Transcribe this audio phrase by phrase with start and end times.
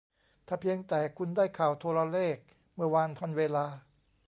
[0.47, 2.37] ถ้าเพียงแต่คุณได้ข่าวโทรเลข
[2.75, 3.65] เมื่อวานทันเวลา